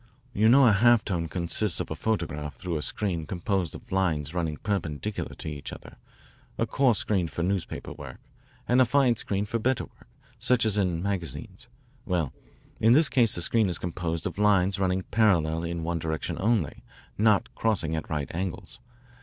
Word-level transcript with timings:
You 0.33 0.49
know 0.49 0.65
a 0.65 0.73
halftone 0.73 1.29
consists 1.29 1.79
of 1.79 1.91
a 1.91 1.95
photograph 1.95 2.55
through 2.55 2.75
a 2.75 2.81
screen 2.81 3.27
composed 3.27 3.75
of 3.75 3.91
lines 3.91 4.33
running 4.33 4.57
perpendicular 4.57 5.35
to 5.35 5.47
each 5.47 5.71
other 5.71 5.97
a 6.57 6.65
coarse 6.65 6.97
screen 6.97 7.27
for 7.27 7.43
newspaper 7.43 7.93
work, 7.93 8.19
and 8.67 8.81
a 8.81 8.85
fine 8.85 9.15
screen 9.17 9.45
for 9.45 9.59
better 9.59 9.83
work, 9.83 10.07
such 10.39 10.65
as 10.65 10.75
in 10.75 11.03
magazines. 11.03 11.67
Well, 12.03 12.33
in 12.79 12.93
this 12.93 13.09
case 13.09 13.35
the 13.35 13.43
screen 13.43 13.69
is 13.69 13.77
composed 13.77 14.25
of 14.25 14.39
lines 14.39 14.79
running 14.79 15.03
parallel 15.11 15.63
in 15.63 15.83
one 15.83 15.99
direction 15.99 16.35
only, 16.39 16.83
not 17.15 17.53
crossing 17.53 17.95
at 17.95 18.09
right 18.09 18.33
angles. 18.33 18.79